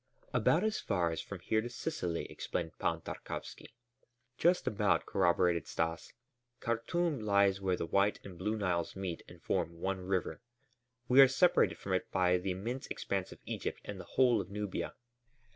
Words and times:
"About 0.33 0.63
as 0.63 0.79
far 0.79 1.11
as 1.11 1.21
from 1.21 1.41
here 1.41 1.61
to 1.61 1.69
Sicily," 1.69 2.25
explained 2.25 2.79
Pan 2.79 3.01
Tarkowski. 3.01 3.75
"Just 4.35 4.65
about," 4.65 5.05
corroborated 5.05 5.67
Stas. 5.67 6.11
"Khartûm 6.59 7.21
lies 7.21 7.61
where 7.61 7.75
the 7.77 7.85
White 7.85 8.19
and 8.25 8.35
Blue 8.35 8.57
Niles 8.57 8.95
meet 8.95 9.21
and 9.27 9.39
form 9.43 9.79
one 9.79 9.99
river. 10.01 10.41
We 11.07 11.21
are 11.21 11.27
separated 11.27 11.77
from 11.77 11.93
it 11.93 12.09
by 12.11 12.39
the 12.39 12.49
immense 12.49 12.87
expanse 12.87 13.31
of 13.31 13.37
Egypt 13.45 13.79
and 13.85 13.99
the 13.99 14.05
whole 14.17 14.41
of 14.41 14.49
Nubia." 14.49 14.95